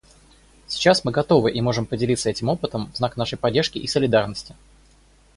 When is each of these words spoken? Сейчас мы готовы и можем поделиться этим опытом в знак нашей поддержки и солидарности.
Сейчас 0.65 1.05
мы 1.05 1.11
готовы 1.11 1.51
и 1.51 1.61
можем 1.61 1.85
поделиться 1.85 2.31
этим 2.31 2.49
опытом 2.49 2.91
в 2.91 2.97
знак 2.97 3.17
нашей 3.17 3.37
поддержки 3.37 3.77
и 3.77 3.85
солидарности. 3.85 4.55